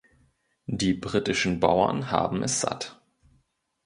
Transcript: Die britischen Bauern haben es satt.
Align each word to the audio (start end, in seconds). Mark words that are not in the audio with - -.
Die 0.65 0.95
britischen 0.95 1.59
Bauern 1.59 2.09
haben 2.09 2.41
es 2.41 2.59
satt. 2.61 3.03